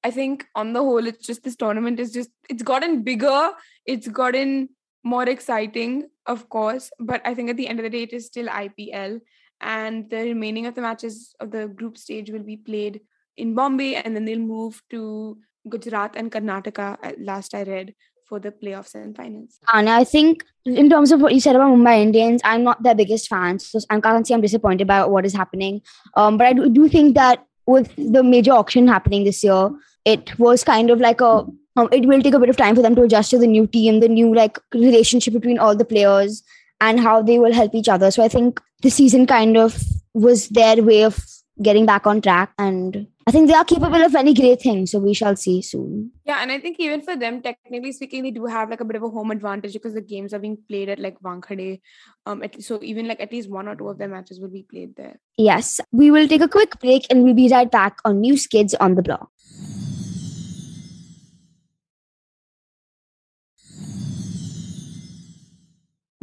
I 0.04 0.12
think 0.12 0.46
on 0.54 0.74
the 0.74 0.82
whole, 0.82 1.08
it's 1.08 1.26
just 1.26 1.44
this 1.44 1.56
tournament 1.56 2.00
is 2.00 2.12
just 2.12 2.30
it's 2.48 2.62
gotten 2.62 3.02
bigger, 3.02 3.52
it's 3.86 4.08
gotten 4.08 4.70
more 5.06 5.24
exciting, 5.30 6.10
of 6.26 6.50
course. 6.50 6.92
But 7.00 7.22
I 7.24 7.34
think 7.34 7.50
at 7.50 7.58
the 7.58 7.68
end 7.68 7.80
of 7.80 7.84
the 7.84 7.90
day, 7.90 8.04
it 8.04 8.14
is 8.14 8.26
still 8.26 8.48
IPL, 8.48 9.22
and 9.62 10.10
the 10.10 10.18
remaining 10.18 10.66
of 10.66 10.76
the 10.76 10.82
matches 10.82 11.34
of 11.40 11.52
the 11.52 11.68
group 11.68 11.98
stage 11.98 12.30
will 12.32 12.44
be 12.44 12.58
played 12.58 13.02
in 13.38 13.54
Bombay, 13.56 13.96
and 13.96 14.16
then 14.16 14.26
they'll 14.26 14.40
move 14.40 14.82
to 14.90 15.38
Gujarat 15.70 16.16
and 16.16 16.32
Karnataka. 16.32 17.16
Last 17.20 17.54
I 17.54 17.64
read 17.64 17.94
for 18.26 18.40
the 18.40 18.52
playoffs 18.52 18.96
and 18.96 19.16
finals. 19.16 19.60
And 19.72 19.88
I 19.88 20.04
think 20.04 20.44
in 20.66 20.90
terms 20.90 21.12
of 21.12 21.22
what 21.22 21.34
you 21.34 21.40
said 21.40 21.56
about 21.56 21.72
Mumbai 21.72 22.02
Indians, 22.02 22.42
I'm 22.44 22.64
not 22.64 22.82
their 22.82 22.96
biggest 22.96 23.28
fan, 23.28 23.60
so 23.60 23.80
I 23.90 24.00
can't 24.00 24.28
say 24.28 24.34
I'm 24.34 24.42
disappointed 24.42 24.88
by 24.88 25.06
what 25.06 25.26
is 25.26 25.34
happening. 25.34 25.82
Um, 26.16 26.38
but 26.38 26.48
I 26.48 26.54
do, 26.54 26.70
do 26.70 26.90
think 26.90 27.16
that 27.16 27.46
with 27.68 27.94
the 27.96 28.24
major 28.24 28.52
auction 28.52 28.88
happening 28.88 29.24
this 29.24 29.44
year, 29.44 29.70
it 30.06 30.38
was 30.40 30.64
kind 30.64 30.90
of 30.90 31.00
like 31.00 31.22
a 31.22 31.46
um, 31.76 31.90
it 31.92 32.06
will 32.06 32.22
take 32.22 32.34
a 32.34 32.40
bit 32.40 32.50
of 32.50 32.58
time 32.58 32.76
for 32.76 32.82
them 32.82 32.96
to 32.96 33.04
adjust 33.04 33.32
to 33.32 33.38
the 33.38 33.48
new 33.48 33.68
team, 33.68 34.00
the 34.00 34.08
new 34.08 34.34
like 34.34 34.60
relationship 34.74 35.34
between 35.34 35.60
all 35.60 35.76
the 35.76 35.86
players 35.86 36.44
and 36.82 37.00
how 37.00 37.22
they 37.22 37.40
will 37.40 37.54
help 37.54 37.74
each 37.76 37.90
other. 37.90 38.12
So 38.12 38.24
I 38.24 38.28
think 38.28 38.62
the 38.82 38.90
season 38.90 39.26
kind 39.26 39.58
of 39.58 39.82
was 40.14 40.50
their 40.50 40.82
way 40.84 41.04
of 41.04 41.24
getting 41.62 41.86
back 41.86 42.06
on 42.06 42.22
track 42.22 42.52
and 42.58 43.08
I 43.28 43.32
think 43.32 43.48
they 43.48 43.56
are 43.56 43.66
capable 43.66 44.04
of 44.04 44.14
any 44.14 44.36
great 44.36 44.62
thing. 44.62 44.86
So 44.86 45.00
we 45.00 45.16
shall 45.16 45.36
see 45.36 45.62
soon. 45.62 46.12
Yeah, 46.26 46.40
and 46.42 46.52
I 46.52 46.60
think 46.60 46.80
even 46.80 47.02
for 47.02 47.16
them, 47.16 47.42
technically 47.42 47.92
speaking, 47.92 48.22
they 48.22 48.30
do 48.30 48.46
have 48.46 48.70
like 48.70 48.82
a 48.82 48.86
bit 48.86 48.98
of 48.98 49.04
a 49.04 49.10
home 49.10 49.32
advantage 49.32 49.74
because 49.74 49.96
the 49.96 50.02
games 50.02 50.32
are 50.34 50.40
being 50.40 50.58
played 50.68 50.90
at 50.90 51.00
like 51.00 51.20
Wankhede. 51.22 51.82
Um, 52.28 52.44
at, 52.44 52.62
so 52.62 52.80
even 52.84 53.08
like 53.08 53.20
at 53.20 53.32
least 53.32 53.50
one 53.50 53.68
or 53.68 53.76
two 53.76 53.90
of 53.90 53.98
their 53.98 54.10
matches 54.10 54.40
will 54.40 54.50
be 54.50 54.64
played 54.70 54.96
there. 54.96 55.20
Yes, 55.38 55.82
we 55.92 56.12
will 56.12 56.28
take 56.28 56.42
a 56.42 56.48
quick 56.48 56.80
break 56.80 57.08
and 57.10 57.24
we'll 57.24 57.34
be 57.34 57.50
right 57.50 57.72
back 57.72 57.98
on 58.06 58.22
News 58.22 58.46
Kids 58.46 58.76
on 58.76 58.94
the 58.94 59.02
Block. 59.02 59.32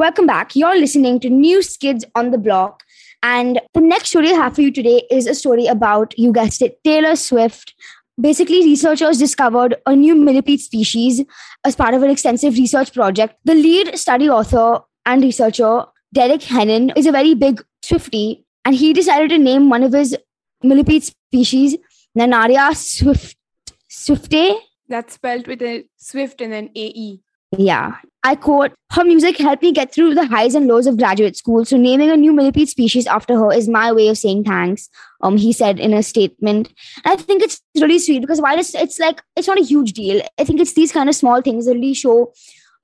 Welcome 0.02 0.26
back. 0.26 0.56
You're 0.56 0.80
listening 0.80 1.20
to 1.20 1.30
News 1.30 1.76
Kids 1.76 2.04
on 2.16 2.32
the 2.32 2.36
Block. 2.36 2.82
And 3.22 3.60
the 3.72 3.80
next 3.80 4.08
story 4.08 4.30
I 4.30 4.34
have 4.34 4.56
for 4.56 4.60
you 4.60 4.72
today 4.72 5.06
is 5.12 5.28
a 5.28 5.34
story 5.36 5.66
about, 5.68 6.12
you 6.18 6.32
guessed 6.32 6.60
it, 6.60 6.82
Taylor 6.82 7.14
Swift. 7.14 7.72
Basically, 8.20 8.64
researchers 8.64 9.16
discovered 9.18 9.76
a 9.86 9.94
new 9.94 10.16
millipede 10.16 10.60
species 10.60 11.22
as 11.64 11.76
part 11.76 11.94
of 11.94 12.02
an 12.02 12.10
extensive 12.10 12.54
research 12.54 12.92
project. 12.92 13.36
The 13.44 13.54
lead 13.54 13.96
study 13.96 14.28
author 14.28 14.80
and 15.06 15.22
researcher, 15.22 15.84
Derek 16.12 16.40
Hennen, 16.40 16.92
is 16.96 17.06
a 17.06 17.12
very 17.12 17.34
big 17.34 17.62
Swiftie, 17.84 18.42
and 18.64 18.74
he 18.74 18.92
decided 18.92 19.30
to 19.30 19.38
name 19.38 19.70
one 19.70 19.84
of 19.84 19.92
his 19.92 20.16
millipede 20.64 21.04
species 21.04 21.76
Nannaria 22.18 22.74
swift 22.74 23.36
swiftae. 23.88 24.56
That's 24.88 25.14
spelled 25.14 25.46
with 25.46 25.62
a 25.62 25.84
swift 25.96 26.40
and 26.40 26.52
then 26.52 26.70
AE. 26.74 27.20
Yeah. 27.56 27.98
I 28.24 28.36
quote, 28.36 28.72
her 28.92 29.04
music 29.04 29.36
helped 29.38 29.62
me 29.62 29.72
get 29.72 29.92
through 29.92 30.14
the 30.14 30.26
highs 30.26 30.54
and 30.54 30.68
lows 30.68 30.86
of 30.86 30.96
graduate 30.96 31.36
school. 31.36 31.64
So 31.64 31.76
naming 31.76 32.10
a 32.10 32.16
new 32.16 32.32
millipede 32.32 32.68
species 32.68 33.06
after 33.06 33.36
her 33.36 33.52
is 33.52 33.68
my 33.68 33.90
way 33.92 34.08
of 34.08 34.18
saying 34.18 34.44
thanks. 34.44 34.88
Um, 35.22 35.36
he 35.36 35.52
said 35.52 35.80
in 35.80 35.92
a 35.92 36.02
statement. 36.02 36.72
And 37.04 37.12
I 37.12 37.16
think 37.16 37.42
it's 37.42 37.60
really 37.80 37.98
sweet 37.98 38.20
because 38.20 38.40
while 38.40 38.58
it's 38.58 38.74
it's 38.74 39.00
like 39.00 39.22
it's 39.36 39.48
not 39.48 39.58
a 39.58 39.64
huge 39.64 39.92
deal, 39.92 40.22
I 40.38 40.44
think 40.44 40.60
it's 40.60 40.74
these 40.74 40.92
kind 40.92 41.08
of 41.08 41.16
small 41.16 41.42
things 41.42 41.66
that 41.66 41.74
really 41.74 41.94
show 41.94 42.32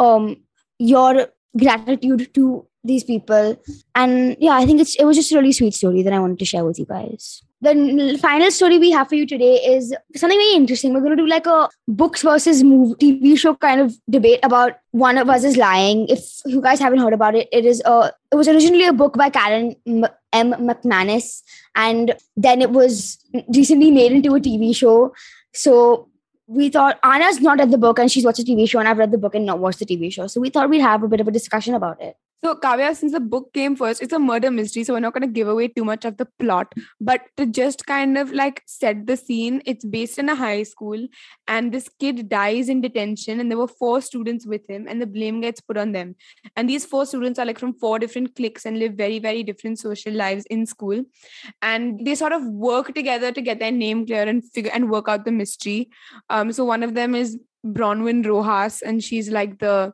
um 0.00 0.36
your 0.78 1.28
gratitude 1.56 2.34
to 2.34 2.66
these 2.82 3.04
people. 3.04 3.60
And 3.94 4.36
yeah, 4.40 4.54
I 4.54 4.66
think 4.66 4.80
it's 4.80 4.96
it 4.96 5.04
was 5.04 5.16
just 5.16 5.32
a 5.32 5.36
really 5.36 5.52
sweet 5.52 5.74
story 5.74 6.02
that 6.02 6.12
I 6.12 6.18
wanted 6.18 6.40
to 6.40 6.44
share 6.44 6.64
with 6.64 6.78
you 6.78 6.86
guys 6.86 7.42
the 7.60 8.18
final 8.22 8.50
story 8.50 8.78
we 8.78 8.90
have 8.92 9.08
for 9.08 9.16
you 9.16 9.26
today 9.26 9.56
is 9.56 9.94
something 10.14 10.38
very 10.38 10.54
interesting. 10.54 10.94
We're 10.94 11.00
going 11.00 11.16
to 11.16 11.22
do 11.22 11.28
like 11.28 11.46
a 11.46 11.68
books 11.88 12.22
versus 12.22 12.62
movie 12.62 12.94
TV 13.20 13.36
show 13.36 13.54
kind 13.54 13.80
of 13.80 13.96
debate 14.08 14.40
about 14.44 14.78
one 14.92 15.18
of 15.18 15.28
us 15.28 15.42
is 15.42 15.56
lying. 15.56 16.06
If 16.08 16.20
you 16.46 16.60
guys 16.60 16.78
haven't 16.78 17.00
heard 17.00 17.12
about 17.12 17.34
it, 17.34 17.48
it 17.52 17.64
is 17.64 17.82
a 17.84 18.12
it 18.30 18.36
was 18.36 18.48
originally 18.48 18.84
a 18.84 18.92
book 18.92 19.16
by 19.16 19.30
Karen 19.30 19.74
M. 19.86 20.52
McManus, 20.52 21.42
and 21.74 22.14
then 22.36 22.62
it 22.62 22.70
was 22.70 23.18
recently 23.48 23.90
made 23.90 24.12
into 24.12 24.34
a 24.36 24.40
TV 24.40 24.74
show. 24.74 25.12
So 25.52 26.08
we 26.46 26.68
thought 26.68 26.98
Anya's 27.02 27.40
not 27.40 27.58
read 27.58 27.70
the 27.70 27.78
book 27.78 27.98
and 27.98 28.10
she's 28.10 28.24
watched 28.24 28.38
the 28.38 28.44
TV 28.44 28.68
show, 28.68 28.78
and 28.78 28.88
I've 28.88 28.98
read 28.98 29.10
the 29.10 29.18
book 29.18 29.34
and 29.34 29.44
not 29.44 29.58
watched 29.58 29.80
the 29.80 29.86
TV 29.86 30.12
show. 30.12 30.28
So 30.28 30.40
we 30.40 30.50
thought 30.50 30.70
we'd 30.70 30.80
have 30.80 31.02
a 31.02 31.08
bit 31.08 31.20
of 31.20 31.26
a 31.26 31.32
discussion 31.32 31.74
about 31.74 32.00
it. 32.00 32.16
So, 32.44 32.54
Kavya, 32.54 32.94
since 32.94 33.12
the 33.12 33.20
book 33.20 33.52
came 33.52 33.74
first, 33.74 34.00
it's 34.00 34.12
a 34.12 34.18
murder 34.18 34.48
mystery, 34.48 34.84
so 34.84 34.94
we're 34.94 35.00
not 35.00 35.12
going 35.12 35.22
to 35.22 35.32
give 35.32 35.48
away 35.48 35.66
too 35.68 35.84
much 35.84 36.04
of 36.04 36.18
the 36.18 36.26
plot. 36.38 36.72
But 37.00 37.22
to 37.36 37.46
just 37.46 37.84
kind 37.86 38.16
of 38.16 38.30
like 38.30 38.62
set 38.64 39.06
the 39.08 39.16
scene, 39.16 39.60
it's 39.66 39.84
based 39.84 40.20
in 40.20 40.28
a 40.28 40.36
high 40.36 40.62
school, 40.62 41.08
and 41.48 41.72
this 41.72 41.88
kid 41.98 42.28
dies 42.28 42.68
in 42.68 42.80
detention, 42.80 43.40
and 43.40 43.50
there 43.50 43.58
were 43.58 43.66
four 43.66 44.00
students 44.00 44.46
with 44.46 44.68
him, 44.70 44.86
and 44.88 45.02
the 45.02 45.06
blame 45.06 45.40
gets 45.40 45.60
put 45.60 45.76
on 45.76 45.90
them. 45.90 46.14
And 46.54 46.70
these 46.70 46.86
four 46.86 47.06
students 47.06 47.40
are 47.40 47.44
like 47.44 47.58
from 47.58 47.74
four 47.74 47.98
different 47.98 48.36
cliques 48.36 48.64
and 48.64 48.78
live 48.78 48.94
very, 48.94 49.18
very 49.18 49.42
different 49.42 49.80
social 49.80 50.12
lives 50.12 50.44
in 50.46 50.64
school. 50.64 51.02
And 51.60 52.06
they 52.06 52.14
sort 52.14 52.32
of 52.32 52.44
work 52.44 52.94
together 52.94 53.32
to 53.32 53.42
get 53.42 53.58
their 53.58 53.72
name 53.72 54.06
clear 54.06 54.22
and 54.22 54.44
figure 54.52 54.70
and 54.72 54.90
work 54.90 55.08
out 55.08 55.24
the 55.24 55.32
mystery. 55.32 55.90
Um, 56.30 56.52
so 56.52 56.64
one 56.64 56.84
of 56.84 56.94
them 56.94 57.16
is 57.16 57.36
Bronwyn 57.66 58.24
Rojas, 58.24 58.80
and 58.80 59.02
she's 59.02 59.28
like 59.28 59.58
the 59.58 59.92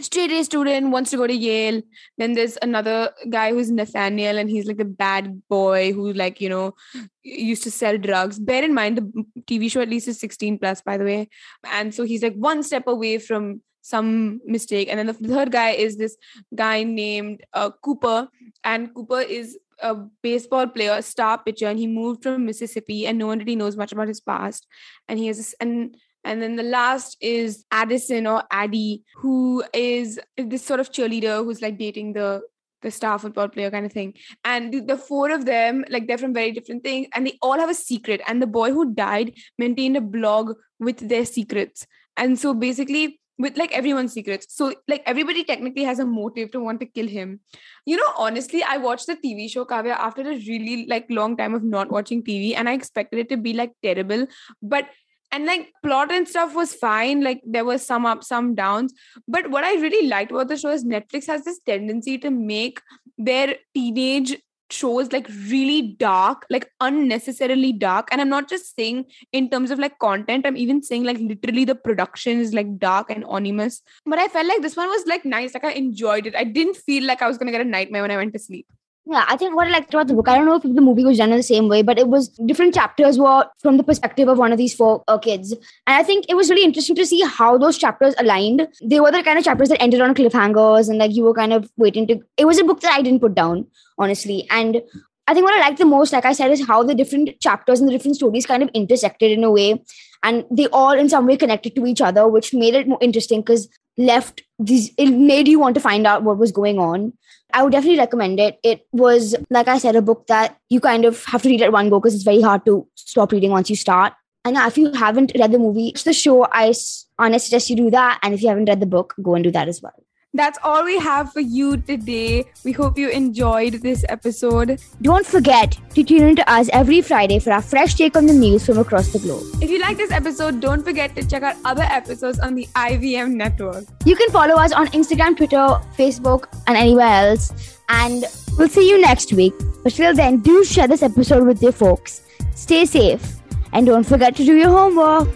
straight 0.00 0.30
A 0.32 0.44
student 0.44 0.90
wants 0.90 1.10
to 1.10 1.16
go 1.16 1.26
to 1.26 1.34
Yale. 1.34 1.82
Then 2.18 2.32
there's 2.32 2.58
another 2.62 3.10
guy 3.28 3.52
who's 3.52 3.70
Nathaniel, 3.70 4.38
and 4.38 4.50
he's 4.50 4.66
like 4.66 4.78
the 4.78 4.84
bad 4.84 5.42
boy 5.48 5.92
who, 5.92 6.12
like, 6.12 6.40
you 6.40 6.48
know, 6.48 6.74
used 7.22 7.62
to 7.64 7.70
sell 7.70 7.98
drugs. 7.98 8.38
Bear 8.38 8.64
in 8.64 8.74
mind, 8.74 8.98
the 8.98 9.24
TV 9.42 9.70
show 9.70 9.80
at 9.80 9.88
least 9.88 10.08
is 10.08 10.18
16 10.20 10.58
plus, 10.58 10.82
by 10.82 10.96
the 10.96 11.04
way. 11.04 11.28
And 11.64 11.94
so 11.94 12.04
he's 12.04 12.22
like 12.22 12.34
one 12.34 12.62
step 12.62 12.86
away 12.86 13.18
from 13.18 13.62
some 13.82 14.40
mistake. 14.46 14.88
And 14.88 14.98
then 14.98 15.06
the 15.06 15.28
third 15.28 15.52
guy 15.52 15.70
is 15.70 15.96
this 15.96 16.16
guy 16.54 16.82
named 16.82 17.42
uh, 17.52 17.70
Cooper, 17.82 18.28
and 18.64 18.94
Cooper 18.94 19.20
is 19.20 19.58
a 19.80 19.94
baseball 20.22 20.68
player, 20.68 21.02
star 21.02 21.38
pitcher, 21.38 21.66
and 21.66 21.78
he 21.78 21.86
moved 21.86 22.22
from 22.22 22.46
Mississippi, 22.46 23.06
and 23.06 23.18
no 23.18 23.26
one 23.26 23.38
really 23.38 23.56
knows 23.56 23.76
much 23.76 23.92
about 23.92 24.08
his 24.08 24.20
past. 24.20 24.66
And 25.08 25.18
he 25.18 25.26
has 25.26 25.36
this, 25.36 25.54
and 25.60 25.96
and 26.24 26.40
then 26.40 26.56
the 26.56 26.62
last 26.62 27.16
is 27.20 27.64
Addison 27.70 28.26
or 28.26 28.42
Addie, 28.50 29.02
who 29.16 29.64
is 29.72 30.20
this 30.36 30.64
sort 30.64 30.80
of 30.80 30.90
cheerleader 30.90 31.44
who's 31.44 31.62
like 31.62 31.78
dating 31.78 32.12
the 32.14 32.42
the 32.82 32.90
star 32.90 33.18
football 33.18 33.48
player 33.48 33.70
kind 33.70 33.86
of 33.86 33.92
thing. 33.92 34.12
And 34.44 34.72
the, 34.72 34.80
the, 34.80 34.96
four 34.96 35.30
of 35.30 35.44
them, 35.44 35.84
like 35.88 36.08
they're 36.08 36.18
from 36.18 36.34
very 36.34 36.50
different 36.50 36.82
things, 36.82 37.06
and 37.14 37.24
they 37.24 37.38
all 37.40 37.58
have 37.58 37.70
a 37.70 37.74
secret. 37.74 38.20
And 38.26 38.42
the 38.42 38.46
boy 38.46 38.72
who 38.72 38.92
died 38.92 39.34
maintained 39.56 39.96
a 39.96 40.00
blog 40.00 40.56
with 40.80 41.08
their 41.08 41.24
secrets. 41.24 41.86
And 42.16 42.36
so 42.36 42.54
basically, 42.54 43.20
with 43.38 43.56
like 43.56 43.72
everyone's 43.72 44.12
secrets. 44.12 44.46
So 44.50 44.74
like 44.88 45.02
everybody 45.06 45.42
technically 45.42 45.84
has 45.84 45.98
a 45.98 46.06
motive 46.06 46.50
to 46.52 46.60
want 46.60 46.80
to 46.80 46.86
kill 46.86 47.08
him. 47.08 47.40
You 47.86 47.96
know, 47.96 48.12
honestly, 48.16 48.62
I 48.62 48.76
watched 48.76 49.06
the 49.06 49.16
TV 49.16 49.50
show 49.50 49.64
Kavya 49.64 49.96
after 49.96 50.22
a 50.22 50.36
really 50.36 50.86
like 50.86 51.06
long 51.08 51.36
time 51.36 51.54
of 51.54 51.64
not 51.64 51.90
watching 51.90 52.22
TV, 52.22 52.54
and 52.56 52.68
I 52.68 52.74
expected 52.74 53.18
it 53.20 53.28
to 53.30 53.36
be 53.36 53.52
like 53.52 53.72
terrible. 53.82 54.26
But 54.62 54.88
and 55.32 55.46
like 55.46 55.72
plot 55.82 56.12
and 56.12 56.28
stuff 56.28 56.54
was 56.54 56.74
fine 56.74 57.22
like 57.22 57.40
there 57.44 57.64
was 57.64 57.84
some 57.84 58.06
ups 58.06 58.28
some 58.28 58.54
downs. 58.54 58.94
But 59.26 59.50
what 59.50 59.64
i 59.64 59.74
really 59.74 60.06
liked 60.08 60.30
about 60.30 60.48
the 60.48 60.56
show 60.56 60.70
is 60.70 60.84
netflix 60.84 61.26
has 61.26 61.44
this 61.44 61.60
tendency 61.66 62.18
to 62.18 62.30
make 62.30 62.80
their 63.18 63.56
teenage 63.74 64.36
shows 64.70 65.12
like 65.12 65.28
really 65.48 65.82
dark 65.98 66.46
like 66.48 66.70
unnecessarily 66.80 67.72
dark. 67.72 68.08
And 68.12 68.20
i'm 68.20 68.28
not 68.28 68.48
just 68.48 68.76
saying 68.76 69.06
in 69.32 69.48
terms 69.50 69.70
of 69.70 69.78
like 69.78 69.98
content 69.98 70.46
i'm 70.46 70.56
even 70.56 70.82
saying 70.82 71.04
like 71.04 71.18
literally 71.18 71.64
the 71.64 71.74
production 71.74 72.38
is 72.40 72.54
like 72.54 72.78
dark 72.78 73.10
and 73.10 73.24
ominous. 73.24 73.82
But 74.04 74.18
i 74.18 74.28
felt 74.28 74.46
like 74.46 74.62
this 74.62 74.76
one 74.76 74.88
was 74.88 75.06
like 75.06 75.24
nice 75.24 75.54
like 75.54 75.64
i 75.64 75.72
enjoyed 75.72 76.26
it. 76.26 76.36
I 76.36 76.44
didn't 76.44 76.76
feel 76.76 77.04
like 77.04 77.22
i 77.22 77.28
was 77.28 77.38
gonna 77.38 77.52
get 77.52 77.60
a 77.60 77.64
nightmare 77.64 78.02
when 78.02 78.10
i 78.10 78.16
went 78.16 78.34
to 78.34 78.38
sleep 78.38 78.66
yeah, 79.04 79.24
I 79.28 79.36
think 79.36 79.56
what 79.56 79.66
I 79.66 79.70
liked 79.70 79.92
about 79.92 80.06
the 80.06 80.14
book, 80.14 80.28
I 80.28 80.36
don't 80.36 80.46
know 80.46 80.54
if 80.54 80.62
the 80.62 80.80
movie 80.80 81.04
was 81.04 81.18
done 81.18 81.32
in 81.32 81.36
the 81.36 81.42
same 81.42 81.68
way, 81.68 81.82
but 81.82 81.98
it 81.98 82.06
was 82.06 82.28
different 82.46 82.72
chapters 82.72 83.18
were 83.18 83.46
from 83.58 83.76
the 83.76 83.82
perspective 83.82 84.28
of 84.28 84.38
one 84.38 84.52
of 84.52 84.58
these 84.58 84.74
four 84.74 85.02
uh, 85.08 85.18
kids. 85.18 85.52
And 85.52 85.96
I 85.96 86.04
think 86.04 86.26
it 86.28 86.36
was 86.36 86.50
really 86.50 86.64
interesting 86.64 86.94
to 86.96 87.04
see 87.04 87.20
how 87.22 87.58
those 87.58 87.78
chapters 87.78 88.14
aligned. 88.18 88.68
They 88.80 89.00
were 89.00 89.10
the 89.10 89.24
kind 89.24 89.38
of 89.38 89.44
chapters 89.44 89.70
that 89.70 89.82
ended 89.82 90.00
on 90.00 90.14
cliffhangers 90.14 90.88
and 90.88 90.98
like 90.98 91.12
you 91.12 91.24
were 91.24 91.34
kind 91.34 91.52
of 91.52 91.68
waiting 91.76 92.06
to. 92.06 92.20
It 92.36 92.44
was 92.44 92.60
a 92.60 92.64
book 92.64 92.80
that 92.80 92.92
I 92.92 93.02
didn't 93.02 93.20
put 93.20 93.34
down, 93.34 93.66
honestly. 93.98 94.46
And 94.50 94.80
I 95.26 95.34
think 95.34 95.44
what 95.44 95.54
I 95.56 95.60
liked 95.60 95.78
the 95.78 95.84
most, 95.84 96.12
like 96.12 96.24
I 96.24 96.32
said, 96.32 96.52
is 96.52 96.64
how 96.66 96.84
the 96.84 96.94
different 96.94 97.40
chapters 97.40 97.80
and 97.80 97.88
the 97.88 97.92
different 97.92 98.16
stories 98.16 98.46
kind 98.46 98.62
of 98.62 98.70
intersected 98.72 99.32
in 99.32 99.42
a 99.42 99.50
way. 99.50 99.82
And 100.22 100.44
they 100.48 100.68
all 100.68 100.92
in 100.92 101.08
some 101.08 101.26
way 101.26 101.36
connected 101.36 101.74
to 101.74 101.86
each 101.86 102.00
other, 102.00 102.28
which 102.28 102.54
made 102.54 102.74
it 102.74 102.86
more 102.86 102.98
interesting 103.00 103.40
because 103.40 103.68
left 103.98 104.42
these 104.58 104.92
it 104.96 105.10
made 105.10 105.48
you 105.48 105.58
want 105.58 105.74
to 105.74 105.80
find 105.80 106.06
out 106.06 106.22
what 106.22 106.38
was 106.38 106.52
going 106.52 106.78
on. 106.78 107.12
I 107.52 107.62
would 107.62 107.72
definitely 107.72 107.98
recommend 107.98 108.40
it. 108.40 108.58
It 108.62 108.86
was, 108.92 109.34
like 109.50 109.68
I 109.68 109.78
said, 109.78 109.96
a 109.96 110.02
book 110.02 110.26
that 110.28 110.56
you 110.70 110.80
kind 110.80 111.04
of 111.04 111.24
have 111.26 111.42
to 111.42 111.48
read 111.48 111.62
at 111.62 111.72
one 111.72 111.90
go 111.90 112.00
because 112.00 112.14
it's 112.14 112.24
very 112.24 112.40
hard 112.40 112.64
to 112.64 112.86
stop 112.94 113.32
reading 113.32 113.50
once 113.50 113.68
you 113.68 113.76
start. 113.76 114.14
And 114.44 114.56
if 114.56 114.78
you 114.78 114.92
haven't 114.92 115.32
read 115.38 115.52
the 115.52 115.58
movie, 115.58 115.88
it's 115.88 116.04
the 116.04 116.12
show. 116.12 116.46
I 116.50 116.72
honestly 117.18 117.38
suggest 117.38 117.70
you 117.70 117.76
do 117.76 117.90
that. 117.90 118.18
And 118.22 118.34
if 118.34 118.42
you 118.42 118.48
haven't 118.48 118.64
read 118.64 118.80
the 118.80 118.86
book, 118.86 119.14
go 119.22 119.34
and 119.34 119.44
do 119.44 119.50
that 119.52 119.68
as 119.68 119.82
well. 119.82 119.92
That's 120.34 120.58
all 120.62 120.82
we 120.84 120.98
have 120.98 121.30
for 121.30 121.40
you 121.40 121.76
today. 121.76 122.46
We 122.64 122.72
hope 122.72 122.96
you 122.96 123.10
enjoyed 123.10 123.74
this 123.74 124.02
episode. 124.08 124.80
Don't 125.02 125.26
forget 125.26 125.76
to 125.94 126.02
tune 126.02 126.22
in 126.28 126.36
to 126.36 126.50
us 126.50 126.70
every 126.72 127.02
Friday 127.02 127.38
for 127.38 127.52
our 127.52 127.60
fresh 127.60 127.94
take 127.94 128.16
on 128.16 128.24
the 128.24 128.32
news 128.32 128.64
from 128.64 128.78
across 128.78 129.12
the 129.12 129.18
globe. 129.18 129.44
If 129.60 129.68
you 129.68 129.78
like 129.78 129.98
this 129.98 130.10
episode, 130.10 130.60
don't 130.60 130.82
forget 130.82 131.14
to 131.16 131.28
check 131.28 131.42
out 131.42 131.56
other 131.66 131.82
episodes 131.82 132.38
on 132.38 132.54
the 132.54 132.66
IVM 132.74 133.34
network. 133.34 133.84
You 134.06 134.16
can 134.16 134.30
follow 134.30 134.54
us 134.54 134.72
on 134.72 134.86
Instagram, 134.88 135.36
Twitter, 135.36 135.66
Facebook, 135.98 136.46
and 136.66 136.78
anywhere 136.78 137.28
else. 137.28 137.78
And 137.90 138.24
we'll 138.56 138.70
see 138.70 138.88
you 138.88 139.02
next 139.02 139.34
week. 139.34 139.52
But 139.82 139.92
till 139.92 140.14
then, 140.14 140.40
do 140.40 140.64
share 140.64 140.88
this 140.88 141.02
episode 141.02 141.46
with 141.46 141.62
your 141.62 141.72
folks. 141.72 142.22
Stay 142.54 142.86
safe 142.86 143.36
and 143.74 143.84
don't 143.84 144.04
forget 144.04 144.34
to 144.36 144.44
do 144.44 144.56
your 144.56 144.70
homework. 144.70 145.28